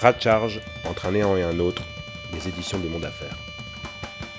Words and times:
Ratcharge, 0.00 0.60
entre 0.84 1.06
un 1.06 1.12
néant 1.12 1.36
et 1.36 1.42
un 1.42 1.58
autre, 1.58 1.82
les 2.32 2.46
éditions 2.46 2.78
des 2.78 2.88
mondes 2.88 3.04
affaires. 3.04 3.36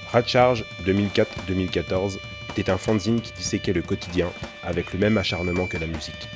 Ratcharge 0.10 0.64
2004-2014 0.86 2.18
était 2.52 2.70
un 2.70 2.78
fanzine 2.78 3.20
qui 3.20 3.34
disséquait 3.34 3.74
le 3.74 3.82
quotidien 3.82 4.32
avec 4.64 4.94
le 4.94 5.00
même 5.00 5.18
acharnement 5.18 5.68
que 5.68 5.78
la 5.78 5.88
musique. 5.88 6.30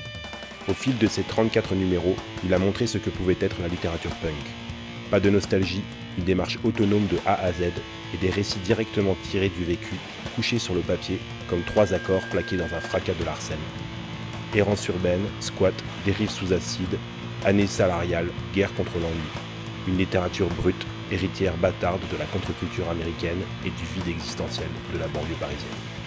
Au 0.68 0.74
fil 0.74 0.98
de 0.98 1.08
ses 1.08 1.24
34 1.24 1.74
numéros, 1.76 2.18
il 2.44 2.54
a 2.54 2.60
montré 2.60 2.86
ce 2.86 2.98
que 2.98 3.10
pouvait 3.10 3.38
être 3.40 3.62
la 3.62 3.70
littérature 3.70 4.12
punk. 4.16 4.34
Pas 5.10 5.22
de 5.22 5.30
nostalgie, 5.30 5.84
une 6.18 6.26
démarche 6.26 6.60
autonome 6.66 7.08
de 7.08 7.18
A 7.26 7.36
à 7.36 7.54
Z 7.54 7.72
et 8.14 8.18
des 8.18 8.30
récits 8.30 8.60
directement 8.60 9.16
tirés 9.32 9.50
du 9.50 9.64
vécu, 9.64 9.96
couchés 10.36 10.60
sur 10.60 10.76
le 10.76 10.82
papier 10.82 11.20
comme 11.50 11.64
trois 11.64 11.94
accords 11.94 12.28
plaqués 12.30 12.58
dans 12.58 12.74
un 12.74 12.82
fracas 12.82 13.14
de 13.14 13.24
l'arsène. 13.24 13.58
Errance 14.56 14.88
urbaine, 14.88 15.26
squat, 15.40 15.74
dérive 16.06 16.30
sous 16.30 16.54
acide, 16.54 17.00
année 17.44 17.66
salariale, 17.66 18.28
guerre 18.54 18.74
contre 18.76 18.94
l'ennui. 19.00 19.32
Une 19.88 19.98
littérature 19.98 20.48
brute, 20.48 20.86
héritière 21.12 21.58
bâtarde 21.58 22.02
de 22.12 22.18
la 22.18 22.26
contre-culture 22.26 22.88
américaine 22.88 23.42
et 23.66 23.72
du 23.72 23.84
vide 23.96 24.16
existentiel 24.16 24.68
de 24.94 25.00
la 25.00 25.08
banlieue 25.08 25.36
parisienne. 25.40 26.03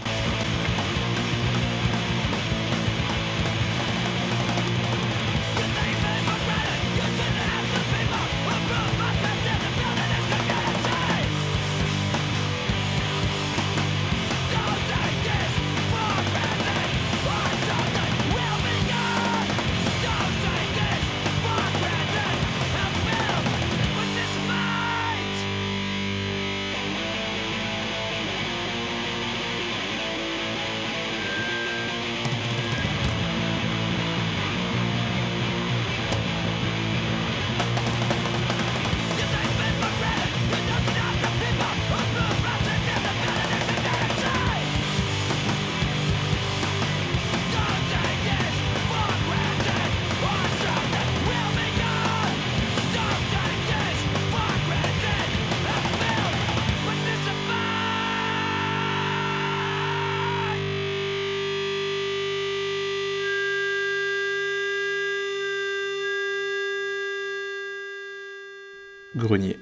Grenier. 69.17 69.59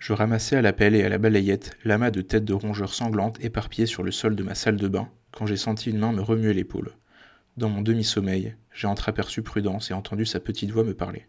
Je 0.00 0.12
ramassais 0.12 0.56
à 0.56 0.62
la 0.62 0.72
pelle 0.72 0.96
et 0.96 1.04
à 1.04 1.08
la 1.08 1.18
balayette 1.18 1.76
l'amas 1.84 2.10
de 2.10 2.22
têtes 2.22 2.44
de 2.44 2.52
rongeurs 2.52 2.92
sanglantes 2.92 3.38
éparpillées 3.38 3.86
sur 3.86 4.02
le 4.02 4.10
sol 4.10 4.34
de 4.34 4.42
ma 4.42 4.56
salle 4.56 4.78
de 4.78 4.88
bain 4.88 5.08
quand 5.30 5.46
j'ai 5.46 5.56
senti 5.56 5.90
une 5.90 6.00
main 6.00 6.12
me 6.12 6.22
remuer 6.22 6.52
l'épaule. 6.52 6.90
Dans 7.56 7.68
mon 7.68 7.82
demi-sommeil, 7.82 8.56
j'ai 8.74 8.88
entreaperçu 8.88 9.42
Prudence 9.42 9.92
et 9.92 9.94
entendu 9.94 10.26
sa 10.26 10.40
petite 10.40 10.72
voix 10.72 10.82
me 10.82 10.92
parler. 10.92 11.28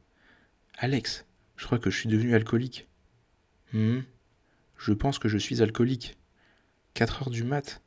Alex, 0.79 1.27
je 1.55 1.67
crois 1.67 1.77
que 1.77 1.91
je 1.91 1.99
suis 1.99 2.09
devenu 2.09 2.33
alcoolique. 2.33 2.87
Hum, 3.75 4.03
je 4.79 4.93
pense 4.93 5.19
que 5.19 5.29
je 5.29 5.37
suis 5.37 5.61
alcoolique. 5.61 6.17
4 6.95 7.21
heures 7.21 7.29
du 7.29 7.43
mat 7.43 7.83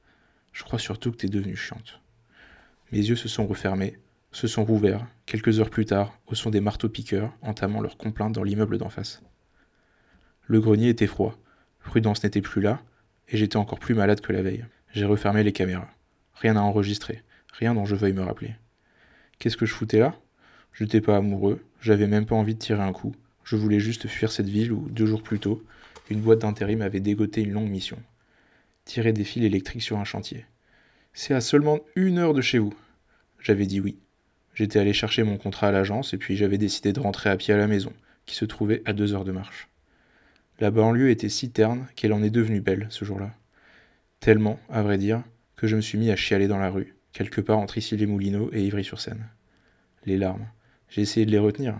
Je 0.53 0.63
crois 0.63 0.79
surtout 0.79 1.11
que 1.11 1.17
t'es 1.17 1.29
devenue 1.29 1.57
chiante. 1.57 2.01
Mes 2.93 3.01
yeux 3.01 3.17
se 3.17 3.29
sont 3.29 3.49
refermés, 3.49 3.99
se 4.37 4.49
sont 4.49 4.67
rouverts, 4.67 5.07
quelques 5.25 5.61
heures 5.61 5.71
plus 5.71 5.87
tard, 5.87 6.21
au 6.27 6.35
son 6.35 6.51
des 6.51 6.61
marteaux-piqueurs 6.61 7.33
entamant 7.41 7.81
leur 7.81 7.97
complainte 7.97 8.35
dans 8.35 8.43
l'immeuble 8.43 8.77
d'en 8.77 8.91
face. 8.91 9.23
Le 10.47 10.61
grenier 10.61 10.91
était 10.91 11.07
froid, 11.07 11.39
Prudence 11.81 12.23
n'était 12.23 12.43
plus 12.43 12.61
là, 12.61 12.83
et 13.29 13.39
j'étais 13.39 13.57
encore 13.57 13.79
plus 13.79 13.95
malade 13.95 14.21
que 14.21 14.35
la 14.35 14.43
veille. 14.43 14.67
J'ai 14.93 15.07
refermé 15.07 15.43
les 15.43 15.55
caméras. 15.55 15.89
Rien 16.35 16.55
à 16.57 16.61
enregistrer, 16.61 17.23
rien 17.51 17.73
dont 17.73 17.87
je 17.87 17.97
veuille 17.97 18.13
me 18.13 18.23
rappeler. 18.23 18.55
Qu'est-ce 19.39 19.57
que 19.57 19.65
je 19.65 19.73
foutais 19.73 20.01
là? 20.01 20.15
Je 20.73 20.85
n'étais 20.85 21.01
pas 21.01 21.17
amoureux, 21.17 21.65
j'avais 21.81 22.07
même 22.07 22.27
pas 22.27 22.37
envie 22.37 22.55
de 22.55 22.61
tirer 22.61 22.83
un 22.83 22.93
coup, 22.93 23.15
je 23.43 23.57
voulais 23.57 23.81
juste 23.81 24.07
fuir 24.07 24.31
cette 24.31 24.51
ville 24.51 24.71
où, 24.71 24.87
deux 24.91 25.07
jours 25.07 25.23
plus 25.23 25.41
tôt, 25.41 25.65
une 26.11 26.21
boîte 26.21 26.41
d'intérim 26.41 26.83
avait 26.83 27.01
dégoté 27.01 27.41
une 27.41 27.53
longue 27.53 27.71
mission. 27.71 27.97
Tirer 28.85 29.15
des 29.15 29.25
fils 29.25 29.45
électriques 29.45 29.83
sur 29.83 29.97
un 29.97 30.05
chantier. 30.05 30.45
C'est 31.15 31.33
à 31.33 31.41
seulement 31.41 31.81
une 31.95 32.19
heure 32.19 32.35
de 32.35 32.43
chez 32.43 32.59
vous. 32.59 32.75
J'avais 33.41 33.65
dit 33.65 33.81
oui. 33.81 33.97
J'étais 34.57 34.79
allé 34.79 34.95
chercher 34.95 35.23
mon 35.23 35.37
contrat 35.37 35.69
à 35.69 35.71
l'agence 35.71 36.15
et 36.15 36.17
puis 36.17 36.35
j'avais 36.35 36.57
décidé 36.57 36.95
de 36.95 36.99
rentrer 36.99 37.29
à 37.29 37.37
pied 37.37 37.53
à 37.53 37.59
la 37.59 37.67
maison, 37.67 37.93
qui 38.25 38.35
se 38.35 38.47
trouvait 38.47 38.81
à 38.87 38.95
deux 38.95 39.13
heures 39.13 39.27
de 39.27 39.31
marche. 39.31 39.69
La 40.61 40.71
banlieue 40.71 41.11
était 41.11 41.29
si 41.29 41.51
terne 41.51 41.87
qu'elle 41.95 42.15
en 42.15 42.23
est 42.23 42.31
devenue 42.31 42.63
belle 42.63 42.87
ce 42.89 43.05
jour-là. 43.05 43.35
Tellement, 44.19 44.59
à 44.71 44.83
vrai 44.83 44.97
dire, 44.97 45.23
que 45.57 45.67
je 45.67 45.77
me 45.77 45.83
suis 45.83 45.99
mis 45.99 46.11
à 46.11 46.17
chialer 46.17 46.49
dans 46.49 46.57
la 46.57 46.71
rue, 46.71 46.95
quelque 47.13 47.43
part 47.43 47.59
entre 47.59 47.77
ici 47.77 47.99
les 47.99 48.07
Moulineaux 48.07 48.49
et 48.55 48.65
Ivry-sur-Seine. 48.65 49.29
Les 50.07 50.17
larmes. 50.17 50.47
J'ai 50.89 51.03
essayé 51.03 51.27
de 51.27 51.31
les 51.31 51.39
retenir, 51.39 51.79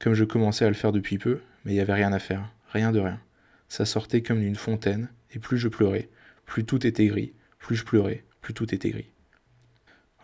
comme 0.00 0.14
je 0.14 0.24
commençais 0.24 0.64
à 0.64 0.68
le 0.68 0.74
faire 0.74 0.90
depuis 0.90 1.18
peu, 1.18 1.40
mais 1.64 1.70
il 1.70 1.74
n'y 1.76 1.80
avait 1.80 1.94
rien 1.94 2.12
à 2.12 2.18
faire, 2.18 2.52
rien 2.72 2.90
de 2.90 2.98
rien. 2.98 3.20
Ça 3.68 3.84
sortait 3.84 4.22
comme 4.22 4.40
d'une 4.40 4.56
fontaine, 4.56 5.08
et 5.30 5.38
plus 5.38 5.58
je 5.58 5.68
pleurais, 5.68 6.08
plus 6.46 6.64
tout 6.64 6.84
était 6.84 7.06
gris, 7.06 7.32
plus 7.60 7.76
je 7.76 7.84
pleurais, 7.84 8.24
plus 8.40 8.54
tout 8.54 8.74
était 8.74 8.90
gris. 8.90 9.12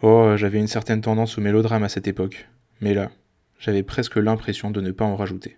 Oh, 0.03 0.37
j'avais 0.37 0.59
une 0.59 0.66
certaine 0.66 1.00
tendance 1.00 1.38
au 1.38 1.41
mélodrame 1.41 1.84
à 1.84 1.88
cette 1.88 2.09
époque, 2.09 2.49
mais 2.81 2.94
là, 2.94 3.10
j'avais 3.59 3.84
presque 3.84 4.16
l'impression 4.16 4.71
de 4.71 4.81
ne 4.81 4.91
pas 4.91 5.05
en 5.05 5.16
rajouter. 5.16 5.56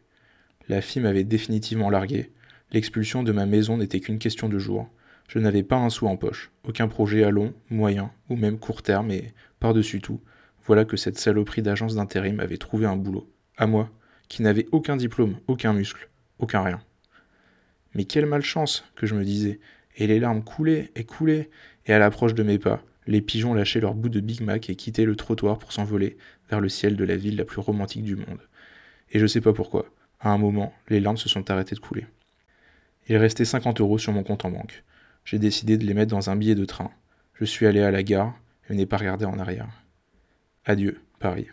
La 0.69 0.83
fille 0.83 1.03
m'avait 1.03 1.25
définitivement 1.25 1.91
largué, 1.91 2.31
l'expulsion 2.71 3.23
de 3.23 3.33
ma 3.33 3.47
maison 3.47 3.79
n'était 3.79 4.01
qu'une 4.01 4.19
question 4.19 4.49
de 4.49 4.59
jours, 4.59 4.89
je 5.29 5.39
n'avais 5.39 5.63
pas 5.63 5.77
un 5.77 5.91
sou 5.91 6.07
en 6.07 6.17
poche, 6.17 6.51
aucun 6.65 6.87
projet 6.87 7.25
à 7.25 7.31
long, 7.31 7.55
moyen 7.71 8.13
ou 8.29 8.37
même 8.37 8.59
court 8.59 8.83
terme, 8.83 9.11
et, 9.11 9.33
par-dessus 9.59 10.01
tout, 10.01 10.21
voilà 10.65 10.85
que 10.85 10.97
cette 10.97 11.19
saloperie 11.19 11.63
d'agence 11.63 11.95
d'intérim 11.95 12.39
avait 12.39 12.59
trouvé 12.59 12.87
un 12.87 12.97
boulot, 12.97 13.33
à 13.57 13.67
moi, 13.67 13.91
qui 14.29 14.43
n'avais 14.43 14.67
aucun 14.71 14.97
diplôme, 14.97 15.39
aucun 15.47 15.73
muscle, 15.73 16.11
aucun 16.39 16.63
rien. 16.63 16.81
Mais 17.95 18.05
quelle 18.05 18.27
malchance, 18.27 18.85
que 18.97 19.07
je 19.07 19.15
me 19.15 19.25
disais, 19.25 19.61
et 19.97 20.07
les 20.07 20.21
larmes 20.21 20.45
coulaient 20.45 20.93
et 20.95 21.05
coulaient, 21.05 21.49
et 21.87 21.95
à 21.95 21.99
l'approche 21.99 22.35
de 22.35 22.43
mes 22.43 22.59
pas, 22.59 22.83
les 23.07 23.21
pigeons 23.21 23.55
lâchaient 23.55 23.81
leur 23.81 23.95
bout 23.95 24.09
de 24.09 24.21
Big 24.21 24.41
Mac 24.41 24.69
et 24.69 24.77
quittaient 24.77 25.05
le 25.05 25.17
trottoir 25.17 25.59
pour 25.59 25.73
s'envoler 25.73 26.17
vers 26.51 26.61
le 26.61 26.69
ciel 26.69 26.97
de 26.97 27.05
la 27.05 27.17
ville 27.17 27.37
la 27.37 27.45
plus 27.45 27.61
romantique 27.61 28.05
du 28.05 28.17
monde. 28.17 28.41
Et 29.13 29.19
je 29.19 29.27
sais 29.27 29.41
pas 29.41 29.53
pourquoi, 29.53 29.87
à 30.21 30.31
un 30.31 30.39
moment, 30.39 30.73
les 30.89 31.01
larmes 31.01 31.17
se 31.17 31.29
sont 31.29 31.51
arrêtées 31.51 31.75
de 31.75 31.81
couler. 31.81 32.07
Il 33.09 33.17
restait 33.17 33.45
50 33.45 33.81
euros 33.81 33.99
sur 33.99 34.13
mon 34.13 34.25
compte 34.25 34.45
en 34.45 34.51
banque. 34.51 34.83
J'ai 35.25 35.39
décidé 35.39 35.79
de 35.79 35.85
les 35.85 35.95
mettre 35.95 36.11
dans 36.11 36.31
un 36.31 36.37
billet 36.37 36.55
de 36.55 36.65
train. 36.65 36.91
Je 37.35 37.45
suis 37.45 37.67
allé 37.67 37.81
à 37.81 37.91
la 37.91 38.03
gare 38.03 38.35
et 38.69 38.75
n'ai 38.75 38.87
pas 38.87 38.97
regardé 38.97 39.25
en 39.25 39.39
arrière. 39.39 39.69
Adieu, 40.65 41.01
Paris. 41.21 41.47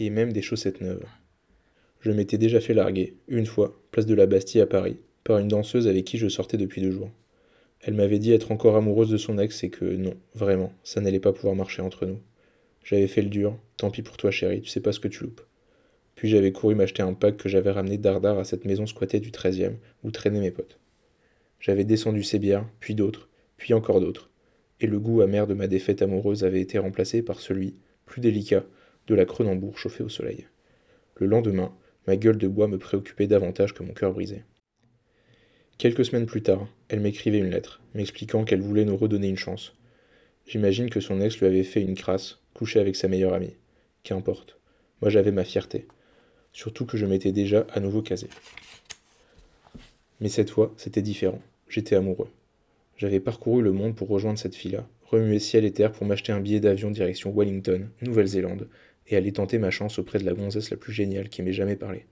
Et 0.00 0.10
même 0.10 0.32
des 0.32 0.42
chaussettes 0.42 0.80
neuves. 0.80 1.04
Je 2.00 2.10
m'étais 2.10 2.38
déjà 2.38 2.60
fait 2.60 2.74
larguer, 2.74 3.14
une 3.28 3.46
fois, 3.46 3.78
place 3.90 4.06
de 4.06 4.14
la 4.14 4.26
Bastille 4.26 4.62
à 4.62 4.66
Paris, 4.66 4.96
par 5.24 5.38
une 5.38 5.48
danseuse 5.48 5.86
avec 5.86 6.06
qui 6.06 6.16
je 6.16 6.28
sortais 6.28 6.56
depuis 6.56 6.80
deux 6.80 6.90
jours. 6.90 7.10
Elle 7.80 7.94
m'avait 7.94 8.18
dit 8.18 8.32
être 8.32 8.52
encore 8.52 8.76
amoureuse 8.76 9.10
de 9.10 9.18
son 9.18 9.38
ex 9.38 9.62
et 9.64 9.70
que 9.70 9.84
non, 9.84 10.14
vraiment, 10.34 10.72
ça 10.82 11.00
n'allait 11.00 11.20
pas 11.20 11.32
pouvoir 11.32 11.54
marcher 11.54 11.82
entre 11.82 12.06
nous. 12.06 12.18
J'avais 12.82 13.08
fait 13.08 13.22
le 13.22 13.28
dur, 13.28 13.58
tant 13.76 13.90
pis 13.90 14.02
pour 14.02 14.16
toi 14.16 14.30
chérie, 14.30 14.62
tu 14.62 14.70
sais 14.70 14.80
pas 14.80 14.92
ce 14.92 15.00
que 15.00 15.08
tu 15.08 15.24
loupes. 15.24 15.42
Puis 16.14 16.28
j'avais 16.28 16.52
couru 16.52 16.74
m'acheter 16.74 17.02
un 17.02 17.14
pack 17.14 17.36
que 17.36 17.48
j'avais 17.48 17.70
ramené 17.70 17.98
dardard 17.98 18.38
à 18.38 18.44
cette 18.44 18.64
maison 18.64 18.86
squattée 18.86 19.20
du 19.20 19.30
13e, 19.30 19.74
où 20.02 20.10
traînaient 20.10 20.40
mes 20.40 20.50
potes. 20.50 20.78
J'avais 21.60 21.84
descendu 21.84 22.22
ces 22.22 22.38
bières, 22.38 22.66
puis 22.80 22.94
d'autres, 22.94 23.28
puis 23.58 23.74
encore 23.74 24.00
d'autres, 24.00 24.30
et 24.80 24.86
le 24.86 24.98
goût 24.98 25.20
amer 25.20 25.46
de 25.46 25.54
ma 25.54 25.66
défaite 25.66 26.00
amoureuse 26.00 26.44
avait 26.44 26.60
été 26.60 26.78
remplacé 26.78 27.22
par 27.22 27.40
celui, 27.40 27.74
plus 28.06 28.20
délicat, 28.20 28.64
de 29.10 29.16
la 29.16 29.24
Cronenbourg 29.24 29.76
chauffée 29.76 30.04
au 30.04 30.08
soleil. 30.08 30.46
Le 31.16 31.26
lendemain, 31.26 31.74
ma 32.06 32.16
gueule 32.16 32.38
de 32.38 32.46
bois 32.46 32.68
me 32.68 32.78
préoccupait 32.78 33.26
davantage 33.26 33.74
que 33.74 33.82
mon 33.82 33.92
cœur 33.92 34.12
brisé. 34.12 34.44
Quelques 35.78 36.04
semaines 36.04 36.26
plus 36.26 36.42
tard, 36.42 36.68
elle 36.88 37.00
m'écrivait 37.00 37.38
une 37.38 37.50
lettre, 37.50 37.82
m'expliquant 37.94 38.44
qu'elle 38.44 38.60
voulait 38.60 38.84
nous 38.84 38.96
redonner 38.96 39.28
une 39.28 39.36
chance. 39.36 39.74
J'imagine 40.46 40.90
que 40.90 41.00
son 41.00 41.20
ex 41.20 41.38
lui 41.38 41.46
avait 41.46 41.64
fait 41.64 41.82
une 41.82 41.96
crasse, 41.96 42.38
couché 42.54 42.78
avec 42.78 42.94
sa 42.94 43.08
meilleure 43.08 43.34
amie. 43.34 43.56
Qu'importe. 44.04 44.58
Moi 45.02 45.10
j'avais 45.10 45.32
ma 45.32 45.44
fierté. 45.44 45.88
Surtout 46.52 46.86
que 46.86 46.96
je 46.96 47.06
m'étais 47.06 47.32
déjà 47.32 47.66
à 47.72 47.80
nouveau 47.80 48.02
casé. 48.02 48.28
Mais 50.20 50.28
cette 50.28 50.50
fois, 50.50 50.72
c'était 50.76 51.02
différent. 51.02 51.42
J'étais 51.68 51.96
amoureux. 51.96 52.28
J'avais 52.96 53.20
parcouru 53.20 53.60
le 53.60 53.72
monde 53.72 53.96
pour 53.96 54.08
rejoindre 54.08 54.38
cette 54.38 54.54
fille-là, 54.54 54.86
remuer 55.04 55.40
ciel 55.40 55.64
et 55.64 55.72
terre 55.72 55.90
pour 55.90 56.06
m'acheter 56.06 56.30
un 56.32 56.40
billet 56.40 56.60
d'avion 56.60 56.90
direction 56.90 57.32
Wellington, 57.34 57.88
Nouvelle-Zélande, 58.02 58.68
et 59.06 59.16
aller 59.16 59.32
tenter 59.32 59.58
ma 59.58 59.70
chance 59.70 59.98
auprès 59.98 60.18
de 60.18 60.24
la 60.24 60.34
gonzesse 60.34 60.70
la 60.70 60.76
plus 60.76 60.92
géniale 60.92 61.28
qui 61.28 61.42
m'ait 61.42 61.52
jamais 61.52 61.76
parlé. 61.76 62.06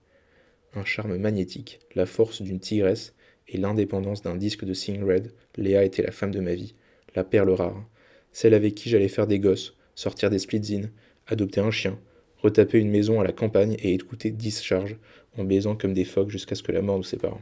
Un 0.73 0.85
charme 0.85 1.17
magnétique, 1.17 1.79
la 1.95 2.05
force 2.05 2.41
d'une 2.41 2.59
tigresse 2.59 3.13
et 3.47 3.57
l'indépendance 3.57 4.21
d'un 4.21 4.35
disque 4.35 4.65
de 4.65 4.73
Sing 4.73 5.03
Red, 5.03 5.33
Léa 5.57 5.83
était 5.83 6.03
la 6.03 6.11
femme 6.11 6.31
de 6.31 6.39
ma 6.39 6.53
vie, 6.53 6.75
la 7.15 7.23
perle 7.23 7.49
rare, 7.49 7.87
celle 8.31 8.53
avec 8.53 8.75
qui 8.75 8.89
j'allais 8.89 9.07
faire 9.07 9.27
des 9.27 9.39
gosses, 9.39 9.75
sortir 9.95 10.29
des 10.29 10.39
splitzines, 10.39 10.91
adopter 11.27 11.61
un 11.61 11.71
chien, 11.71 11.99
retaper 12.37 12.79
une 12.79 12.91
maison 12.91 13.19
à 13.19 13.23
la 13.23 13.31
campagne 13.31 13.75
et 13.79 13.93
écouter 13.93 14.31
dix 14.31 14.61
charges, 14.61 14.97
en 15.37 15.43
baisant 15.43 15.75
comme 15.75 15.93
des 15.93 16.05
phoques 16.05 16.29
jusqu'à 16.29 16.55
ce 16.55 16.63
que 16.63 16.71
la 16.71 16.81
mort 16.81 16.97
nous 16.97 17.03
sépare. 17.03 17.39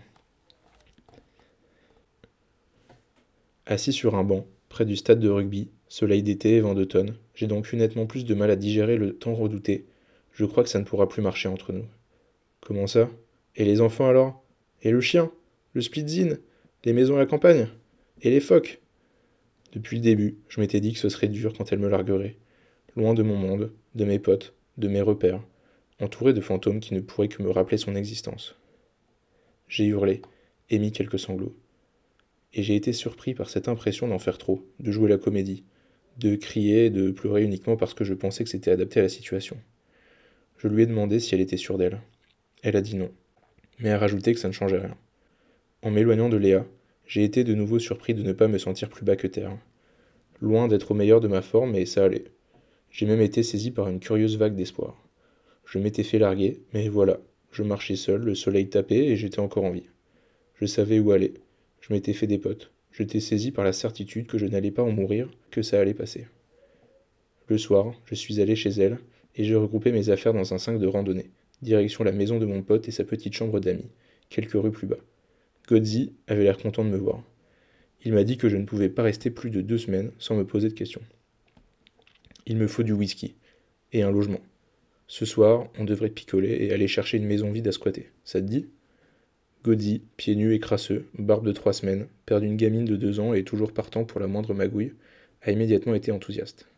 Assis 3.66 3.94
sur 3.94 4.16
un 4.16 4.24
banc, 4.24 4.46
près 4.70 4.86
du 4.86 4.96
stade 4.96 5.20
de 5.20 5.30
rugby, 5.30 5.70
soleil 5.88 6.24
d'été 6.24 6.56
et 6.56 6.62
vent 6.62 6.74
d'automne, 6.74 7.16
j'ai 7.36 7.48
donc 7.48 7.72
eu 7.72 7.78
nettement 7.78 8.06
plus 8.06 8.26
de 8.26 8.34
mal 8.36 8.52
à 8.52 8.56
digérer 8.56 8.98
le 8.98 9.14
temps 9.14 9.36
redouté. 9.36 9.86
Je 10.32 10.46
crois 10.46 10.64
que 10.64 10.70
ça 10.70 10.80
ne 10.80 10.86
pourra 10.86 11.08
plus 11.08 11.22
marcher 11.22 11.50
entre 11.50 11.74
nous. 11.74 11.86
Comment 12.62 12.88
ça? 12.88 13.10
Et 13.56 13.66
les 13.66 13.82
enfants 13.82 14.08
alors? 14.08 14.44
Et 14.82 14.92
le 14.92 15.02
chien? 15.02 15.32
Le 15.74 15.82
splitzine 15.82 16.40
Les 16.86 16.94
maisons 16.94 17.16
à 17.16 17.20
la 17.20 17.26
campagne? 17.26 17.68
Et 18.22 18.30
les 18.30 18.40
phoques? 18.40 18.82
Depuis 19.72 19.98
le 19.98 20.04
début, 20.04 20.38
je 20.48 20.60
m'étais 20.60 20.80
dit 20.80 20.94
que 20.94 21.00
ce 21.00 21.10
serait 21.10 21.28
dur 21.28 21.54
quand 21.58 21.72
elle 21.72 21.80
me 21.80 21.90
larguerait. 21.90 22.38
Loin 22.96 23.14
de 23.14 23.24
mon 23.24 23.36
monde, 23.36 23.72
de 23.96 24.06
mes 24.06 24.20
potes, 24.20 24.54
de 24.78 24.88
mes 24.88 25.02
repères, 25.02 25.44
entouré 26.00 26.34
de 26.34 26.42
fantômes 26.42 26.80
qui 26.80 26.94
ne 26.94 27.00
pourraient 27.00 27.28
que 27.28 27.44
me 27.44 27.50
rappeler 27.50 27.78
son 27.78 27.96
existence. 27.96 28.56
J'ai 29.68 29.86
hurlé, 29.86 30.22
émis 30.70 30.92
quelques 30.92 31.20
sanglots 31.20 31.56
et 32.54 32.64
j'ai 32.64 32.76
été 32.76 32.94
surpris 32.94 33.34
par 33.34 33.50
cette 33.50 33.68
impression 33.68 34.08
d'en 34.08 34.20
faire 34.20 34.38
trop, 34.38 34.66
de 34.80 34.92
jouer 34.92 35.10
la 35.10 35.18
comédie, 35.18 35.64
de 36.18 36.36
crier 36.36 36.90
de 36.90 37.12
pleurer 37.12 37.44
uniquement 37.44 37.78
parce 37.78 37.94
que 37.94 38.04
je 38.04 38.14
pensais 38.14 38.44
que 38.44 38.50
c'était 38.50 38.72
adapté 38.72 39.00
à 39.00 39.04
la 39.04 39.10
situation. 39.10 39.58
Je 40.58 40.68
lui 40.68 40.84
ai 40.84 40.86
demandé 40.88 41.20
si 41.20 41.36
elle 41.36 41.42
était 41.42 41.58
sûre 41.58 41.78
d'elle. 41.78 42.02
Elle 42.64 42.76
a 42.76 42.82
dit 42.82 42.96
non, 42.96 43.12
mais 43.80 43.92
a 43.92 43.98
rajouté 43.98 44.34
que 44.34 44.40
ça 44.40 44.48
ne 44.48 44.54
changeait 44.54 44.80
rien. 44.80 44.98
En 45.84 45.92
m'éloignant 45.92 46.30
de 46.30 46.38
Léa, 46.38 46.66
j'ai 47.06 47.24
été 47.24 47.44
de 47.44 47.54
nouveau 47.54 47.80
surpris 47.80 48.14
de 48.14 48.24
ne 48.24 48.34
pas 48.34 48.48
me 48.48 48.58
sentir 48.58 48.90
plus 48.90 49.06
bas 49.06 49.16
que 49.16 49.28
terre. 49.28 49.56
Loin 50.42 50.68
d'être 50.68 50.92
au 50.92 50.94
meilleur 50.96 51.22
de 51.22 51.28
ma 51.28 51.42
forme, 51.42 51.76
et 51.76 51.86
ça 51.86 52.04
allait. 52.04 52.26
J'ai 52.90 53.06
même 53.06 53.22
été 53.22 53.44
saisi 53.44 53.72
par 53.72 53.88
une 53.88 54.00
curieuse 54.00 54.38
vague 54.38 54.56
d'espoir. 54.56 55.02
Je 55.66 55.80
m'étais 55.80 56.04
fait 56.04 56.20
larguer, 56.20 56.64
mais 56.74 56.90
voilà, 56.90 57.20
je 57.52 57.64
marchais 57.64 57.96
seul, 57.96 58.22
le 58.22 58.36
soleil 58.36 58.70
tapait 58.70 59.06
et 59.06 59.16
j'étais 59.16 59.40
encore 59.40 59.66
en 59.66 59.72
vie. 59.72 59.90
Je 60.56 60.66
savais 60.66 61.00
où 61.00 61.12
aller, 61.12 61.34
je 61.88 61.94
m'étais 61.94 62.14
fait 62.14 62.28
des 62.28 62.38
potes. 62.38 62.72
J'étais 62.92 63.20
saisi 63.20 63.52
par 63.52 63.64
la 63.64 63.74
certitude 63.74 64.28
que 64.28 64.38
je 64.38 64.46
n'allais 64.46 64.72
pas 64.72 64.84
en 64.84 64.92
mourir, 64.92 65.30
que 65.52 65.62
ça 65.62 65.80
allait 65.80 65.94
passer. 65.94 66.28
Le 67.48 67.58
soir, 67.58 67.94
je 68.06 68.16
suis 68.16 68.42
allé 68.42 68.56
chez 68.56 68.72
elle, 68.72 68.98
et 69.36 69.44
j'ai 69.44 69.56
regroupé 69.56 69.92
mes 69.92 70.10
affaires 70.10 70.34
dans 70.34 70.54
un 70.54 70.58
5 70.58 70.80
de 70.80 70.88
randonnée, 70.88 71.30
direction 71.62 72.04
la 72.04 72.12
maison 72.12 72.40
de 72.40 72.46
mon 72.46 72.62
pote 72.62 72.88
et 72.88 72.92
sa 72.92 73.04
petite 73.04 73.34
chambre 73.34 73.60
d'amis, 73.60 73.90
quelques 74.30 74.54
rues 74.54 74.72
plus 74.72 74.88
bas. 74.88 74.98
Godzi 75.68 76.14
avait 76.28 76.44
l'air 76.44 76.58
content 76.58 76.84
de 76.84 76.90
me 76.90 76.98
voir. 76.98 77.24
Il 78.04 78.14
m'a 78.14 78.24
dit 78.24 78.38
que 78.38 78.50
je 78.50 78.58
ne 78.58 78.66
pouvais 78.66 78.90
pas 78.90 79.04
rester 79.04 79.30
plus 79.30 79.50
de 79.50 79.62
deux 79.62 79.78
semaines 79.78 80.12
sans 80.18 80.36
me 80.36 80.46
poser 80.46 80.70
de 80.70 80.74
questions. 80.74 81.02
Il 82.46 82.58
me 82.58 82.68
faut 82.68 82.84
du 82.84 82.94
whisky 82.94 83.36
et 83.94 84.02
un 84.02 84.12
logement. 84.12 84.42
Ce 85.08 85.26
soir, 85.26 85.68
on 85.78 85.86
devrait 85.86 86.10
picoler 86.10 86.66
et 86.66 86.74
aller 86.74 86.88
chercher 86.88 87.18
une 87.18 87.26
maison 87.26 87.52
vide 87.52 87.68
à 87.68 87.72
squatter. 87.72 88.10
Ça 88.24 88.42
te 88.42 88.46
dit? 88.46 88.68
Goddy, 89.68 90.02
pieds 90.16 90.38
nus 90.38 90.54
et 90.54 90.60
crasseux, 90.60 91.08
barbe 91.20 91.46
de 91.46 91.52
trois 91.52 91.74
semaines, 91.74 92.08
père 92.26 92.40
d'une 92.40 92.56
gamine 92.56 92.86
de 92.86 92.96
deux 92.96 93.20
ans 93.20 93.34
et 93.34 93.44
toujours 93.44 93.74
partant 93.74 94.06
pour 94.06 94.22
la 94.22 94.28
moindre 94.28 94.54
magouille, 94.54 94.94
a 95.42 95.52
immédiatement 95.52 95.94
été 95.94 96.10
enthousiaste. 96.14 96.70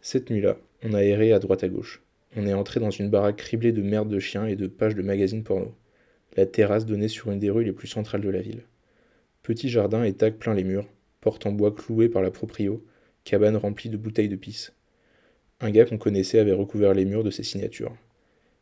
Cette 0.00 0.30
nuit-là, 0.30 0.56
on 0.82 0.94
a 0.94 1.04
erré 1.04 1.34
à 1.34 1.38
droite 1.38 1.62
à 1.62 1.68
gauche. 1.68 2.00
On 2.36 2.46
est 2.46 2.54
entré 2.54 2.80
dans 2.80 2.88
une 2.88 3.10
baraque 3.10 3.36
criblée 3.36 3.72
de 3.72 3.82
merde 3.82 4.08
de 4.08 4.18
chiens 4.18 4.46
et 4.46 4.56
de 4.56 4.66
pages 4.66 4.94
de 4.94 5.02
magazines 5.02 5.44
porno. 5.44 5.74
La 6.38 6.46
terrasse 6.46 6.86
donnait 6.86 7.06
sur 7.06 7.30
une 7.30 7.38
des 7.38 7.50
rues 7.50 7.64
les 7.64 7.72
plus 7.72 7.88
centrales 7.88 8.22
de 8.22 8.30
la 8.30 8.40
ville. 8.40 8.62
Petit 9.42 9.68
jardin 9.68 10.04
et 10.04 10.14
tag 10.14 10.36
plein 10.36 10.54
les 10.54 10.64
murs, 10.64 10.88
porte 11.20 11.44
en 11.44 11.52
bois 11.52 11.74
clouée 11.74 12.08
par 12.08 12.22
la 12.22 12.30
proprio, 12.30 12.82
cabane 13.24 13.58
remplie 13.58 13.90
de 13.90 13.98
bouteilles 13.98 14.30
de 14.30 14.36
pisse. 14.36 14.72
Un 15.60 15.70
gars 15.70 15.84
qu'on 15.84 15.98
connaissait 15.98 16.38
avait 16.38 16.52
recouvert 16.52 16.94
les 16.94 17.04
murs 17.04 17.24
de 17.24 17.30
ses 17.30 17.42
signatures. 17.42 17.94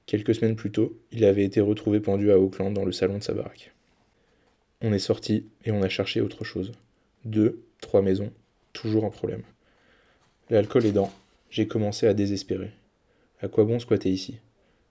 Quelques 0.06 0.34
semaines 0.34 0.56
plus 0.56 0.70
tôt, 0.70 1.00
il 1.12 1.24
avait 1.24 1.44
été 1.44 1.60
retrouvé 1.60 1.98
pendu 1.98 2.30
à 2.30 2.38
Auckland 2.38 2.74
dans 2.74 2.84
le 2.84 2.92
salon 2.92 3.18
de 3.18 3.22
sa 3.22 3.32
baraque. 3.32 3.72
On 4.82 4.92
est 4.92 4.98
sorti 4.98 5.46
et 5.64 5.70
on 5.70 5.82
a 5.82 5.88
cherché 5.88 6.20
autre 6.20 6.44
chose. 6.44 6.72
Deux, 7.24 7.64
trois 7.80 8.02
maisons, 8.02 8.30
toujours 8.74 9.06
un 9.06 9.10
problème. 9.10 9.42
L'alcool 10.50 10.84
aidant, 10.84 11.10
j'ai 11.48 11.66
commencé 11.66 12.06
à 12.06 12.12
désespérer. 12.12 12.70
À 13.40 13.48
quoi 13.48 13.64
bon 13.64 13.78
squatter 13.78 14.10
ici? 14.10 14.40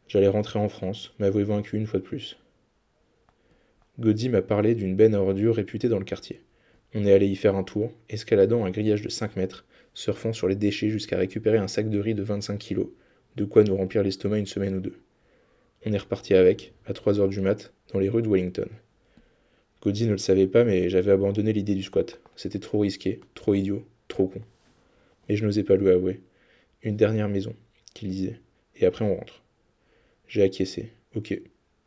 J'allais 0.08 0.28
rentrer 0.28 0.58
en 0.58 0.68
France, 0.68 1.14
m'avouer 1.20 1.44
vaincu 1.44 1.78
une 1.78 1.86
fois 1.86 2.00
de 2.00 2.06
plus. 2.06 2.38
Goddy 4.00 4.30
m'a 4.30 4.42
parlé 4.42 4.74
d'une 4.74 4.96
benne 4.96 5.14
à 5.14 5.22
ordures 5.22 5.56
réputée 5.56 5.90
dans 5.90 6.00
le 6.00 6.06
quartier. 6.06 6.42
On 6.96 7.06
est 7.06 7.14
allé 7.14 7.28
y 7.28 7.36
faire 7.36 7.56
un 7.56 7.64
tour, 7.64 7.92
escaladant 8.10 8.66
un 8.66 8.72
grillage 8.72 9.04
de 9.04 9.10
5 9.10 9.36
mètres, 9.36 9.66
surfant 9.94 10.34
sur 10.34 10.48
les 10.48 10.56
déchets 10.56 10.90
jusqu'à 10.90 11.18
récupérer 11.18 11.60
un 11.60 11.68
sac 11.68 11.90
de 11.90 12.00
riz 12.00 12.16
de 12.16 12.24
25 12.24 12.58
kilos, 12.58 12.88
de 13.36 13.46
quoi 13.46 13.64
nous 13.64 13.76
remplir 13.76 14.04
l'estomac 14.04 14.38
une 14.38 14.46
semaine 14.46 14.76
ou 14.76 14.80
deux. 14.80 15.00
On 15.86 15.94
est 15.94 15.98
reparti 15.98 16.34
avec, 16.34 16.74
à 16.86 16.94
3 16.94 17.20
heures 17.20 17.30
du 17.30 17.42
mat, 17.42 17.74
dans 17.92 18.00
les 18.00 18.10
rues 18.10 18.22
de 18.22 18.30
Wellington. 18.30 18.70
Goddy 19.82 20.06
ne 20.06 20.12
le 20.12 20.18
savait 20.18 20.48
pas, 20.48 20.64
mais 20.64 20.90
j'avais 20.90 21.12
abandonné 21.12 21.52
l'idée 21.52 21.76
du 21.76 21.84
squat. 21.84 22.22
C'était 22.36 22.60
trop 22.60 22.80
risqué, 22.80 23.20
trop 23.34 23.54
idiot, 23.54 23.86
trop 24.08 24.28
con. 24.28 24.42
Mais 25.28 25.36
je 25.36 25.46
n'osais 25.46 25.64
pas 25.64 25.76
lui 25.76 25.90
avouer. 25.90 26.22
Une 26.84 26.96
dernière 26.96 27.28
maison, 27.28 27.54
qu'il 27.94 28.10
disait. 28.10 28.40
Et 28.78 28.86
après 28.86 29.04
on 29.04 29.16
rentre. 29.16 29.44
J'ai 30.28 30.42
acquiescé. 30.42 30.94
Ok. 31.16 31.38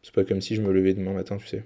C'est 0.03 0.15
pas 0.15 0.25
comme 0.25 0.41
si 0.41 0.55
je 0.55 0.63
me 0.63 0.73
levais 0.73 0.95
demain 0.95 1.15
matin, 1.15 1.37
tu 1.37 1.47
sais. 1.47 1.65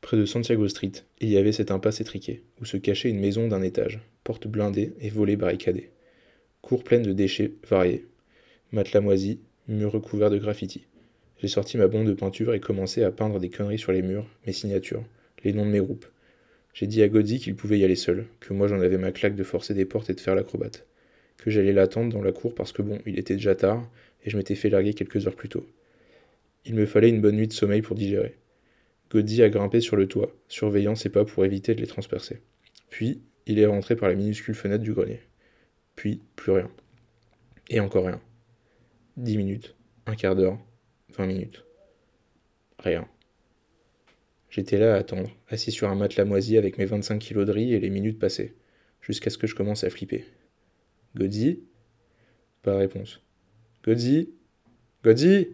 Près 0.00 0.16
de 0.18 0.26
Santiago 0.26 0.68
Street, 0.68 0.92
il 1.20 1.30
y 1.30 1.38
avait 1.38 1.52
cette 1.52 1.70
impasse 1.70 2.00
étriquée, 2.00 2.42
où 2.60 2.66
se 2.66 2.76
cachait 2.76 3.08
une 3.08 3.20
maison 3.20 3.48
d'un 3.48 3.62
étage, 3.62 4.00
porte 4.22 4.46
blindée 4.46 4.92
et 5.00 5.08
volets 5.08 5.36
barricadés. 5.36 5.90
Cour 6.64 6.82
pleine 6.82 7.02
de 7.02 7.12
déchets 7.12 7.52
variés. 7.68 8.06
Matelas 8.72 9.02
moisi, 9.02 9.38
murs 9.68 9.92
recouverts 9.92 10.30
de 10.30 10.38
graffiti. 10.38 10.86
J'ai 11.36 11.46
sorti 11.46 11.76
ma 11.76 11.88
bombe 11.88 12.06
de 12.06 12.14
peinture 12.14 12.54
et 12.54 12.58
commencé 12.58 13.04
à 13.04 13.10
peindre 13.10 13.38
des 13.38 13.50
conneries 13.50 13.78
sur 13.78 13.92
les 13.92 14.00
murs, 14.00 14.26
mes 14.46 14.54
signatures, 14.54 15.04
les 15.44 15.52
noms 15.52 15.66
de 15.66 15.70
mes 15.70 15.80
groupes. 15.80 16.06
J'ai 16.72 16.86
dit 16.86 17.02
à 17.02 17.08
Godzi 17.08 17.38
qu'il 17.38 17.54
pouvait 17.54 17.78
y 17.78 17.84
aller 17.84 17.96
seul, 17.96 18.24
que 18.40 18.54
moi 18.54 18.66
j'en 18.66 18.80
avais 18.80 18.96
ma 18.96 19.12
claque 19.12 19.36
de 19.36 19.44
forcer 19.44 19.74
des 19.74 19.84
portes 19.84 20.08
et 20.08 20.14
de 20.14 20.20
faire 20.20 20.34
l'acrobate. 20.34 20.86
Que 21.36 21.50
j'allais 21.50 21.74
l'attendre 21.74 22.10
dans 22.10 22.22
la 22.22 22.32
cour 22.32 22.54
parce 22.54 22.72
que 22.72 22.80
bon, 22.80 22.98
il 23.04 23.18
était 23.18 23.34
déjà 23.34 23.54
tard 23.54 23.86
et 24.24 24.30
je 24.30 24.38
m'étais 24.38 24.54
fait 24.54 24.70
larguer 24.70 24.94
quelques 24.94 25.26
heures 25.26 25.36
plus 25.36 25.50
tôt. 25.50 25.66
Il 26.64 26.76
me 26.76 26.86
fallait 26.86 27.10
une 27.10 27.20
bonne 27.20 27.36
nuit 27.36 27.46
de 27.46 27.52
sommeil 27.52 27.82
pour 27.82 27.94
digérer. 27.94 28.38
Godzi 29.10 29.42
a 29.42 29.50
grimpé 29.50 29.82
sur 29.82 29.96
le 29.96 30.08
toit, 30.08 30.34
surveillant 30.48 30.94
ses 30.94 31.10
pas 31.10 31.26
pour 31.26 31.44
éviter 31.44 31.74
de 31.74 31.82
les 31.82 31.86
transpercer. 31.86 32.40
Puis, 32.88 33.20
il 33.44 33.58
est 33.58 33.66
rentré 33.66 33.96
par 33.96 34.08
la 34.08 34.14
minuscule 34.14 34.54
fenêtre 34.54 34.82
du 34.82 34.94
grenier. 34.94 35.20
Puis, 35.96 36.22
plus 36.36 36.52
rien. 36.52 36.70
Et 37.70 37.80
encore 37.80 38.06
rien. 38.06 38.20
Dix 39.16 39.36
minutes, 39.36 39.74
un 40.06 40.16
quart 40.16 40.36
d'heure, 40.36 40.58
vingt 41.16 41.26
minutes. 41.26 41.64
Rien. 42.78 43.08
J'étais 44.50 44.78
là 44.78 44.94
à 44.94 44.98
attendre, 44.98 45.30
assis 45.48 45.72
sur 45.72 45.88
un 45.88 45.94
matelas 45.94 46.24
moisi 46.24 46.58
avec 46.58 46.78
mes 46.78 46.84
25 46.84 47.18
kilos 47.18 47.46
de 47.46 47.52
riz 47.52 47.74
et 47.74 47.80
les 47.80 47.90
minutes 47.90 48.18
passaient, 48.18 48.54
jusqu'à 49.00 49.30
ce 49.30 49.38
que 49.38 49.46
je 49.46 49.54
commence 49.54 49.84
à 49.84 49.90
flipper. 49.90 50.24
Godzi? 51.16 51.60
Pas 52.62 52.72
de 52.72 52.78
réponse. 52.78 53.20
Godzi? 53.84 54.30
Godzi? 55.02 55.48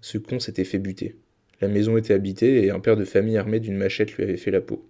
Ce 0.00 0.18
con 0.18 0.38
s'était 0.38 0.64
fait 0.64 0.78
buter. 0.78 1.16
La 1.60 1.68
maison 1.68 1.96
était 1.96 2.14
habitée 2.14 2.64
et 2.64 2.70
un 2.70 2.80
père 2.80 2.96
de 2.96 3.04
famille 3.04 3.38
armé 3.38 3.58
d'une 3.58 3.76
machette 3.76 4.12
lui 4.12 4.22
avait 4.22 4.36
fait 4.36 4.50
la 4.50 4.60
peau. 4.60 4.86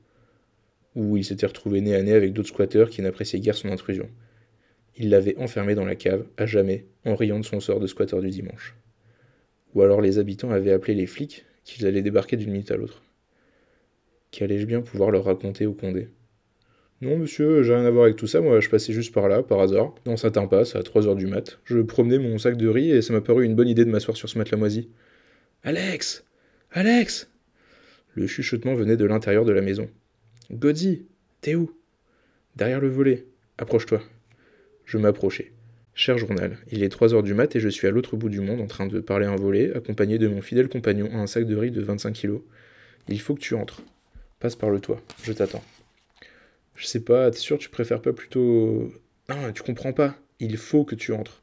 Ou 0.97 1.17
il 1.17 1.25
s'était 1.25 1.47
retrouvé 1.47 1.81
nez 1.81 1.95
à 1.95 2.03
nez 2.03 2.15
avec 2.15 2.33
d'autres 2.33 2.49
squatteurs 2.49 2.91
qui 2.91 3.01
n'appréciaient 3.03 3.41
guère 3.41 3.55
son 3.55 3.71
intrusion. 3.71 4.09
Il 4.97 5.11
l'avait 5.11 5.37
enfermé 5.39 5.75
dans 5.75 5.85
la 5.85 5.97
cave, 5.97 6.25
à 6.37 6.47
jamais, 6.47 6.87
en 7.05 7.17
riant 7.17 7.41
de 7.41 7.45
son 7.45 7.61
sort 7.61 7.81
de 7.81 7.87
squatteur 7.87 8.21
du 8.21 8.31
dimanche. 8.31 8.77
Ou 9.75 9.83
alors 9.83 10.01
les 10.01 10.19
habitants 10.19 10.51
avaient 10.51 10.73
appelé 10.73 10.95
les 10.95 11.07
flics, 11.07 11.45
qu'ils 11.65 11.87
allaient 11.87 12.03
débarquer 12.03 12.37
d'une 12.37 12.53
minute 12.53 12.71
à 12.71 12.77
l'autre. 12.77 13.03
Qu'allais-je 14.31 14.67
bien 14.67 14.83
pouvoir 14.83 15.11
leur 15.11 15.25
raconter 15.25 15.67
au 15.67 15.73
Condé? 15.73 16.09
Non, 17.01 17.19
monsieur, 17.19 17.63
j'ai 17.63 17.75
rien 17.75 17.85
à 17.85 17.91
voir 17.91 18.05
avec 18.05 18.17
tout 18.17 18.27
ça, 18.27 18.41
moi 18.41 18.61
je 18.61 18.69
passais 18.69 18.93
juste 18.93 19.13
par 19.13 19.29
là, 19.29 19.43
par 19.43 19.61
hasard, 19.61 19.95
dans 20.05 20.17
cet 20.17 20.37
impasse, 20.37 20.77
à 20.77 20.81
3h 20.81 21.17
du 21.17 21.27
mat. 21.27 21.59
Je 21.65 21.81
promenais 21.81 22.19
mon 22.19 22.39
sac 22.39 22.57
de 22.57 22.69
riz 22.69 22.91
et 22.91 23.03
ça 23.03 23.13
m'a 23.13 23.21
paru 23.21 23.45
une 23.45 23.55
bonne 23.55 23.69
idée 23.69 23.85
de 23.85 23.91
m'asseoir 23.91 24.17
sur 24.17 24.29
ce 24.29 24.39
matelas 24.39 24.59
moisi. 24.59 24.89
Alex 25.65 26.25
Alex 26.71 27.29
Le 28.15 28.27
chuchotement 28.27 28.75
venait 28.75 28.97
de 28.97 29.05
l'intérieur 29.05 29.45
de 29.45 29.53
la 29.53 29.61
maison. 29.61 29.89
Godzi, 30.53 31.07
t'es 31.41 31.55
où? 31.55 31.73
Derrière 32.57 32.81
le 32.81 32.89
volet. 32.89 33.27
Approche-toi. 33.59 34.01
Je 34.85 34.99
m'approchai. 34.99 35.53
Cher 35.95 36.19
journal, 36.19 36.59
il 36.71 36.83
est 36.83 36.89
3 36.89 37.15
heures 37.15 37.23
du 37.23 37.35
mat 37.35 37.55
et 37.55 37.61
je 37.61 37.69
suis 37.69 37.87
à 37.87 37.91
l'autre 37.91 38.17
bout 38.17 38.29
du 38.29 38.41
monde 38.41 38.61
en 38.61 38.67
train 38.67 38.87
de 38.87 39.01
parler 39.01 39.27
un 39.27 39.37
volet, 39.37 39.73
accompagné 39.75 40.19
de 40.19 40.27
mon 40.27 40.43
fidèle 40.43 40.69
compagnon 40.69 41.09
à 41.13 41.19
un 41.19 41.27
sac 41.27 41.47
de 41.47 41.57
riz 41.57 41.71
de 41.71 41.81
25 41.81 42.13
kilos. 42.13 42.43
Il 43.09 43.21
faut 43.21 43.35
que 43.35 43.41
tu 43.41 43.55
entres. 43.55 43.83
Passe 44.41 44.57
par 44.57 44.71
le 44.71 44.81
toit, 44.81 45.01
je 45.23 45.33
t'attends. 45.33 45.63
Je 46.75 46.87
sais 46.87 47.01
pas, 47.01 47.31
t'es 47.31 47.39
sûr 47.39 47.59
tu 47.59 47.69
préfères 47.69 48.03
pas 48.03 48.13
plutôt. 48.13 48.93
Non, 49.29 49.53
tu 49.53 49.63
comprends 49.63 49.93
pas. 49.93 50.17
Il 50.41 50.57
faut 50.57 50.85
que 50.85 50.97
tu 50.97 51.13
entres. 51.13 51.43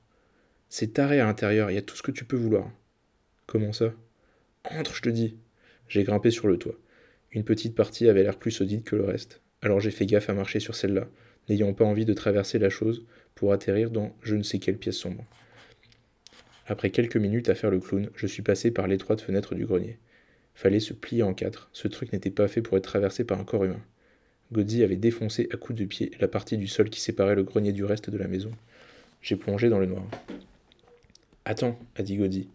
C'est 0.70 0.94
taré 0.94 1.20
à 1.20 1.26
l'intérieur, 1.26 1.72
il 1.72 1.76
y 1.76 1.78
a 1.78 1.82
tout 1.82 1.96
ce 1.96 2.04
que 2.04 2.12
tu 2.12 2.26
peux 2.26 2.36
vouloir. 2.36 2.70
Comment 3.48 3.74
ça? 3.74 3.94
Entre, 4.66 4.94
je 4.94 5.02
te 5.02 5.10
dis. 5.10 5.38
J'ai 5.88 6.04
grimpé 6.04 6.30
sur 6.30 6.48
le 6.48 6.58
toit. 6.58 6.76
Une 7.32 7.46
petite 7.46 7.76
partie 7.76 8.10
avait 8.10 8.24
l'air 8.24 8.38
plus 8.38 8.52
solide 8.52 8.84
que 8.84 8.98
le 8.98 9.06
reste. 9.06 9.42
Alors 9.62 9.80
j'ai 9.80 9.92
fait 9.92 10.06
gaffe 10.06 10.30
à 10.30 10.34
marcher 10.34 10.60
sur 10.60 10.76
celle-là, 10.76 11.08
n'ayant 11.50 11.74
pas 11.74 11.86
envie 11.86 12.06
de 12.06 12.14
traverser 12.14 12.60
la 12.60 12.70
chose 12.70 13.04
pour 13.36 13.54
atterrir 13.54 13.90
dans 13.90 14.16
je 14.22 14.36
ne 14.36 14.44
sais 14.44 14.60
quelle 14.60 14.78
pièce 14.78 14.98
sombre. 14.98 15.24
Après 16.68 16.90
quelques 16.90 17.18
minutes 17.18 17.50
à 17.50 17.56
faire 17.56 17.72
le 17.72 17.80
clown, 17.80 18.10
je 18.16 18.28
suis 18.28 18.44
passé 18.44 18.72
par 18.72 18.88
l'étroite 18.88 19.22
fenêtre 19.22 19.56
du 19.56 19.66
grenier. 19.66 19.98
Fallait 20.54 20.80
se 20.80 20.94
plier 20.94 21.24
en 21.24 21.34
quatre, 21.34 21.70
ce 21.74 21.88
truc 21.88 22.14
n'était 22.14 22.30
pas 22.30 22.48
fait 22.48 22.62
pour 22.62 22.78
être 22.78 22.84
traversé 22.84 23.24
par 23.24 23.40
un 23.40 23.44
corps 23.44 23.66
humain. 23.66 23.82
Godzi 24.52 24.84
avait 24.84 24.98
défoncé 24.98 25.48
à 25.52 25.58
coups 25.58 25.80
de 25.80 25.86
pied 25.86 26.12
la 26.20 26.28
partie 26.28 26.58
du 26.58 26.68
sol 26.68 26.90
qui 26.90 27.00
séparait 27.00 27.36
le 27.36 27.44
grenier 27.44 27.72
du 27.72 27.86
reste 27.86 28.10
de 28.10 28.18
la 28.18 28.28
maison. 28.28 28.52
J'ai 29.22 29.38
plongé 29.38 29.70
dans 29.70 29.80
le 29.80 29.86
noir. 29.86 30.04
Attends, 31.46 31.80
a 31.96 32.04
dit 32.04 32.18
Godzi. 32.18 32.50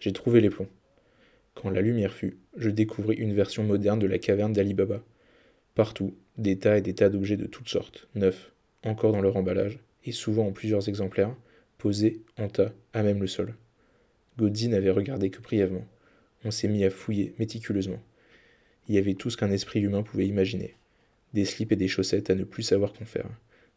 J'ai 0.00 0.12
trouvé 0.12 0.40
les 0.40 0.50
plombs. 0.50 0.68
Quand 1.54 1.70
la 1.70 1.80
lumière 1.80 2.12
fut, 2.12 2.36
je 2.56 2.68
découvris 2.68 3.16
une 3.16 3.34
version 3.34 3.62
moderne 3.62 3.98
de 3.98 4.06
la 4.06 4.18
caverne 4.18 4.52
d'Ali 4.52 4.74
Baba. 4.74 5.02
Partout, 5.76 6.16
des 6.38 6.58
tas 6.58 6.78
et 6.78 6.80
des 6.80 6.94
tas 6.94 7.10
d'objets 7.10 7.36
de 7.36 7.44
toutes 7.44 7.68
sortes, 7.68 8.08
neufs, 8.14 8.50
encore 8.82 9.12
dans 9.12 9.20
leur 9.20 9.36
emballage, 9.36 9.78
et 10.06 10.12
souvent 10.12 10.46
en 10.46 10.52
plusieurs 10.52 10.88
exemplaires, 10.88 11.36
posés 11.76 12.22
en 12.38 12.48
tas 12.48 12.72
à 12.94 13.02
même 13.02 13.20
le 13.20 13.26
sol. 13.26 13.54
Godzi 14.38 14.68
n'avait 14.68 14.90
regardé 14.90 15.28
que 15.28 15.42
brièvement. 15.42 15.86
On 16.44 16.50
s'est 16.50 16.68
mis 16.68 16.82
à 16.82 16.88
fouiller 16.88 17.34
méticuleusement. 17.38 18.02
Il 18.88 18.94
y 18.94 18.98
avait 18.98 19.12
tout 19.12 19.28
ce 19.28 19.36
qu'un 19.36 19.50
esprit 19.50 19.80
humain 19.80 20.02
pouvait 20.02 20.26
imaginer. 20.26 20.74
Des 21.34 21.44
slips 21.44 21.72
et 21.72 21.76
des 21.76 21.88
chaussettes 21.88 22.30
à 22.30 22.34
ne 22.34 22.44
plus 22.44 22.62
savoir 22.62 22.94
qu'en 22.94 23.04
faire. 23.04 23.28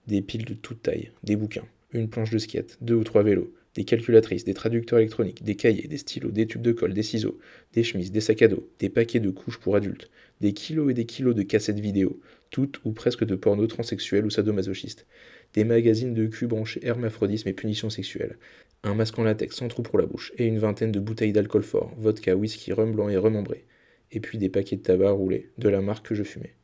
Des 0.07 0.21
piles 0.21 0.45
de 0.45 0.53
toute 0.53 0.81
taille, 0.81 1.11
des 1.23 1.35
bouquins, 1.35 1.67
une 1.91 2.09
planche 2.09 2.29
de 2.29 2.37
skate, 2.37 2.77
deux 2.81 2.95
ou 2.95 3.03
trois 3.03 3.23
vélos, 3.23 3.53
des 3.75 3.83
calculatrices, 3.83 4.43
des 4.43 4.53
traducteurs 4.53 4.99
électroniques, 4.99 5.43
des 5.43 5.55
cahiers, 5.55 5.87
des 5.87 5.97
stylos, 5.97 6.31
des 6.31 6.47
tubes 6.47 6.61
de 6.61 6.71
colle, 6.71 6.93
des 6.93 7.03
ciseaux, 7.03 7.39
des 7.73 7.83
chemises, 7.83 8.11
des 8.11 8.21
sacs 8.21 8.41
à 8.41 8.47
dos, 8.47 8.69
des 8.79 8.89
paquets 8.89 9.19
de 9.19 9.29
couches 9.29 9.59
pour 9.59 9.75
adultes, 9.75 10.09
des 10.41 10.53
kilos 10.53 10.91
et 10.91 10.93
des 10.93 11.05
kilos 11.05 11.35
de 11.35 11.43
cassettes 11.43 11.79
vidéo, 11.79 12.19
toutes 12.49 12.79
ou 12.83 12.91
presque 12.91 13.23
de 13.23 13.35
porno 13.35 13.65
transsexuel 13.67 14.25
ou 14.25 14.29
sadomasochiste, 14.29 15.05
des 15.53 15.63
magazines 15.63 16.13
de 16.13 16.27
cul 16.27 16.47
branchés 16.47 16.85
hermaphrodisme 16.85 17.49
et 17.49 17.53
punitions 17.53 17.89
sexuelles, 17.89 18.37
un 18.83 18.95
masque 18.95 19.19
en 19.19 19.23
latex 19.23 19.55
sans 19.55 19.67
trou 19.67 19.81
pour 19.81 19.99
la 19.99 20.05
bouche, 20.05 20.31
et 20.37 20.45
une 20.45 20.59
vingtaine 20.59 20.91
de 20.91 20.99
bouteilles 20.99 21.33
d'alcool 21.33 21.63
fort, 21.63 21.93
vodka, 21.97 22.35
whisky, 22.35 22.73
rhum 22.73 22.93
blanc 22.93 23.09
et 23.09 23.17
remembré, 23.17 23.65
et 24.11 24.19
puis 24.19 24.37
des 24.37 24.49
paquets 24.49 24.77
de 24.77 24.81
tabac 24.81 25.11
roulés, 25.11 25.51
de 25.57 25.69
la 25.69 25.81
marque 25.81 26.07
que 26.07 26.15
je 26.15 26.23
fumais. 26.23 26.55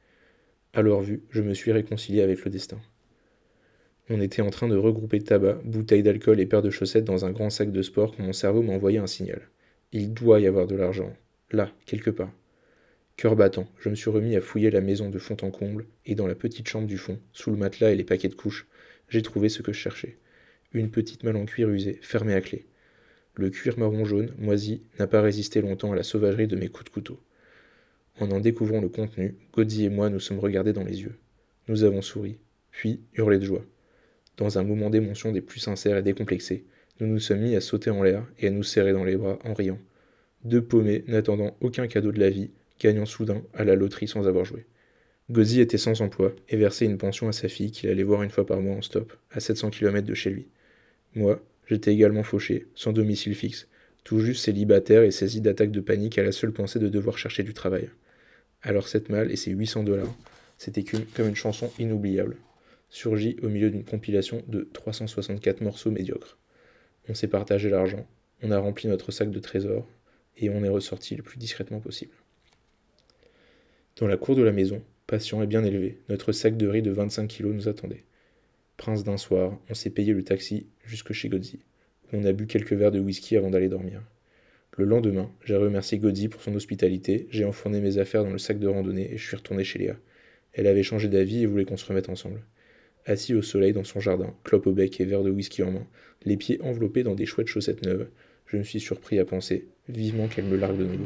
À 0.74 0.82
leur 0.82 1.02
vue, 1.02 1.24
je 1.30 1.42
me 1.42 1.54
suis 1.54 1.72
réconcilié 1.72 2.22
avec 2.22 2.44
le 2.44 2.52
destin. 2.52 2.80
On 4.08 4.22
était 4.22 4.44
en 4.44 4.52
train 4.52 4.68
de 4.68 4.76
regrouper 4.76 5.20
tabac, 5.20 5.60
bouteilles 5.64 6.04
d'alcool 6.04 6.40
et 6.40 6.46
paires 6.46 6.62
de 6.62 6.70
chaussettes 6.70 7.06
dans 7.06 7.26
un 7.26 7.32
grand 7.32 7.50
sac 7.50 7.72
de 7.72 7.82
sport 7.82 8.16
quand 8.16 8.22
mon 8.22 8.34
cerveau 8.34 8.62
m'a 8.62 8.74
envoyé 8.74 9.00
un 9.00 9.08
signal. 9.08 9.42
Il 9.94 10.14
doit 10.14 10.40
y 10.40 10.46
avoir 10.46 10.68
de 10.68 10.76
l'argent. 10.76 11.12
Là, 11.52 11.72
quelque 11.88 12.12
part. 12.12 12.32
Cœur 13.18 13.36
battant, 13.36 13.68
je 13.80 13.90
me 13.90 13.96
suis 13.96 14.12
remis 14.12 14.36
à 14.36 14.42
fouiller 14.42 14.70
la 14.70 14.82
maison 14.82 15.10
de 15.10 15.18
fond 15.18 15.38
en 15.42 15.50
comble, 15.50 15.88
et 16.06 16.14
dans 16.14 16.28
la 16.28 16.36
petite 16.36 16.68
chambre 16.68 16.86
du 16.86 17.00
fond, 17.00 17.18
sous 17.34 17.50
le 17.50 17.58
matelas 17.58 17.92
et 17.92 17.96
les 17.96 18.04
paquets 18.04 18.28
de 18.28 18.36
couches, 18.36 18.68
j'ai 19.10 19.24
trouvé 19.24 19.50
ce 19.50 19.64
que 19.64 19.74
je 19.74 19.80
cherchais. 19.80 20.18
Une 20.74 20.92
petite 20.92 21.24
malle 21.24 21.38
en 21.38 21.46
cuir 21.46 21.70
usé, 21.70 21.98
fermée 22.04 22.36
à 22.36 22.42
clé. 22.42 22.66
Le 23.34 23.50
cuir 23.50 23.80
marron 23.80 24.06
jaune, 24.06 24.34
moisi, 24.38 24.84
n'a 25.00 25.08
pas 25.08 25.22
résisté 25.22 25.62
longtemps 25.62 25.94
à 25.94 25.96
la 25.96 26.04
sauvagerie 26.04 26.48
de 26.48 26.56
mes 26.56 26.68
coups 26.68 26.86
de 26.86 26.90
couteau. 26.94 27.20
En 28.20 28.30
en 28.30 28.40
découvrant 28.40 28.82
le 28.82 28.90
contenu, 28.90 29.36
Godzi 29.54 29.86
et 29.86 29.90
moi 29.90 30.10
nous 30.10 30.20
sommes 30.20 30.40
regardés 30.40 30.74
dans 30.74 30.84
les 30.84 31.02
yeux. 31.02 31.16
Nous 31.68 31.84
avons 31.84 32.04
souri, 32.04 32.38
puis 32.72 33.00
hurlé 33.16 33.40
de 33.40 33.46
joie. 33.46 33.66
Dans 34.38 34.58
un 34.58 34.64
mouvement 34.64 34.90
d'émotion 34.90 35.32
des 35.32 35.42
plus 35.42 35.60
sincères 35.60 35.98
et 35.98 36.04
décomplexés, 36.04 36.66
nous 37.00 37.08
nous 37.08 37.20
sommes 37.20 37.40
mis 37.40 37.56
à 37.56 37.62
sauter 37.62 37.90
en 37.90 38.04
l'air 38.04 38.26
et 38.40 38.48
à 38.48 38.52
nous 38.52 38.64
serrer 38.64 38.94
dans 38.94 39.04
les 39.04 39.16
bras 39.16 39.40
en 39.44 39.54
riant. 39.54 39.80
Deux 40.44 40.62
paumés 40.62 41.04
n'attendant 41.08 41.56
aucun 41.62 41.88
cadeau 41.88 42.12
de 42.12 42.20
la 42.20 42.30
vie, 42.30 42.52
gagnant 42.80 43.06
soudain 43.06 43.42
à 43.54 43.64
la 43.64 43.76
loterie 43.76 44.08
sans 44.08 44.28
avoir 44.28 44.46
joué. 44.46 44.66
Gozi 45.32 45.60
était 45.60 45.78
sans 45.78 46.02
emploi 46.02 46.34
et 46.50 46.58
versait 46.58 46.86
une 46.86 46.98
pension 46.98 47.28
à 47.28 47.32
sa 47.32 47.48
fille 47.48 47.72
qu'il 47.72 47.90
allait 47.90 48.04
voir 48.04 48.22
une 48.24 48.30
fois 48.30 48.46
par 48.46 48.62
mois 48.62 48.76
en 48.76 48.82
stop, 48.82 49.14
à 49.32 49.40
700 49.40 49.72
km 49.72 50.06
de 50.06 50.14
chez 50.14 50.30
lui. 50.30 50.48
Moi, 51.16 51.42
j'étais 51.68 51.92
également 51.92 52.24
fauché, 52.24 52.68
sans 52.76 52.94
domicile 52.94 53.34
fixe, 53.34 53.68
tout 54.04 54.20
juste 54.20 54.44
célibataire 54.44 55.04
et 55.04 55.12
saisi 55.12 55.42
d'attaques 55.42 55.72
de 55.72 55.80
panique 55.80 56.18
à 56.18 56.24
la 56.24 56.32
seule 56.32 56.52
pensée 56.52 56.78
de 56.78 56.90
devoir 56.90 57.18
chercher 57.18 57.42
du 57.44 57.54
travail. 57.54 57.90
Alors 58.62 58.88
cette 58.88 59.10
malle 59.10 59.32
et 59.32 59.36
ses 59.36 59.52
800 59.52 59.84
dollars, 59.84 60.16
c'était 60.58 60.84
comme 60.84 61.28
une 61.28 61.36
chanson 61.36 61.72
inoubliable, 61.80 62.38
surgit 62.96 63.36
au 63.44 63.50
milieu 63.50 63.70
d'une 63.70 63.84
compilation 63.84 64.42
de 64.48 64.70
364 64.72 65.60
morceaux 65.60 65.92
médiocres. 65.92 66.38
On 67.10 67.14
s'est 67.14 67.28
partagé 67.28 67.70
l'argent, 67.70 68.08
on 68.42 68.52
a 68.52 68.58
rempli 68.58 68.88
notre 68.88 69.12
sac 69.12 69.32
de 69.32 69.40
trésors, 69.40 69.86
et 70.38 70.50
on 70.50 70.64
est 70.64 70.70
ressorti 70.70 71.14
le 71.16 71.22
plus 71.22 71.38
discrètement 71.38 71.82
possible. 71.82 72.14
Dans 73.98 74.08
la 74.08 74.16
cour 74.16 74.38
de 74.38 74.44
la 74.44 74.54
maison, 74.54 74.82
patient 75.08 75.42
et 75.42 75.48
bien 75.48 75.66
élevé, 75.66 76.00
notre 76.08 76.32
sac 76.32 76.56
de 76.56 76.68
riz 76.68 76.82
de 76.82 76.92
25 76.92 77.28
kilos 77.28 77.54
nous 77.54 77.68
attendait. 77.68 78.06
Prince 78.78 79.04
d'un 79.04 79.18
soir, 79.18 79.60
on 79.70 79.74
s'est 79.74 79.90
payé 79.90 80.14
le 80.14 80.24
taxi 80.24 80.68
jusque 80.86 81.12
chez 81.12 81.28
Godzi, 81.28 81.60
où 82.06 82.18
on 82.18 82.24
a 82.24 82.32
bu 82.32 82.48
quelques 82.48 82.74
verres 82.74 82.92
de 82.92 83.00
whisky 83.02 83.36
avant 83.36 83.50
d'aller 83.50 83.70
dormir. 83.70 84.02
Le 84.78 84.86
lendemain, 84.86 85.30
j'ai 85.44 85.58
remercié 85.58 85.98
Godzi 85.98 86.30
pour 86.30 86.42
son 86.42 86.56
hospitalité, 86.56 87.28
j'ai 87.30 87.44
enfourné 87.44 87.82
mes 87.82 87.98
affaires 87.98 88.24
dans 88.24 88.32
le 88.32 88.38
sac 88.38 88.58
de 88.58 88.68
randonnée 88.68 89.14
et 89.14 89.18
je 89.18 89.28
suis 89.28 89.36
retourné 89.36 89.66
chez 89.66 89.80
Léa. 89.80 89.98
Elle 90.54 90.68
avait 90.68 90.84
changé 90.84 91.10
d'avis 91.10 91.44
et 91.44 91.46
voulait 91.46 91.66
qu'on 91.66 91.76
se 91.76 91.86
remette 91.86 92.08
ensemble. 92.08 92.42
Assis 93.06 93.36
au 93.36 93.44
soleil 93.44 93.72
dans 93.72 93.84
son 93.84 94.00
jardin, 94.00 94.34
clope 94.44 94.66
au 94.66 94.72
bec 94.72 95.00
et 95.00 95.06
verre 95.06 95.24
de 95.24 95.30
whisky 95.30 95.62
en 95.62 95.72
main, 95.72 95.88
les 96.24 96.38
pieds 96.38 96.60
enveloppés 96.62 97.04
dans 97.04 97.14
des 97.14 97.28
chouettes 97.28 97.48
chaussettes 97.48 97.86
neuves, 97.86 98.08
je 98.48 98.58
me 98.58 98.64
suis 98.64 98.80
surpris 98.80 99.20
à 99.20 99.26
penser, 99.26 99.68
vivement 99.90 100.28
qu'elle 100.28 100.46
me 100.46 100.58
largue 100.58 100.78
de 100.78 100.86
nouveau. 100.86 101.06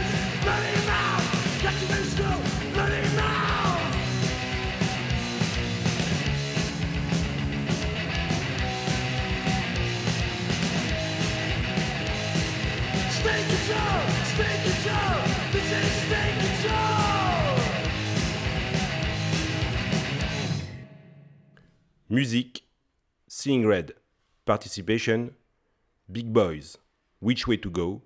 Musique, 22.11 22.65
Seeing 23.29 23.65
Red, 23.65 23.93
Participation, 24.45 25.33
Big 26.11 26.33
Boys, 26.33 26.77
Which 27.21 27.47
Way 27.47 27.55
to 27.55 27.69
Go, 27.69 28.01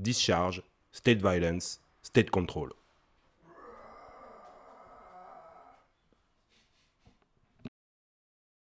Discharge, 0.00 0.62
State 0.92 1.20
Violence, 1.20 1.80
State 2.02 2.30
Control. 2.30 2.70